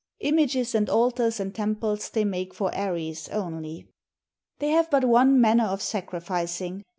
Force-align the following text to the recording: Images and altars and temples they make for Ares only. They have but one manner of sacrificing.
Images 0.21 0.73
and 0.73 0.89
altars 0.89 1.39
and 1.39 1.53
temples 1.53 2.09
they 2.09 2.25
make 2.25 2.55
for 2.55 2.73
Ares 2.73 3.29
only. 3.29 3.87
They 4.57 4.69
have 4.69 4.89
but 4.89 5.05
one 5.05 5.39
manner 5.39 5.65
of 5.65 5.79
sacrificing. 5.79 6.81